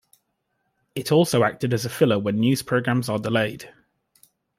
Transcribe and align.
It 0.95 1.11
also 1.11 1.43
acted 1.43 1.75
as 1.75 1.85
a 1.85 1.89
filler 1.89 2.17
when 2.17 2.39
news 2.39 2.63
programs 2.63 3.07
are 3.07 3.19
delayed. 3.19 3.71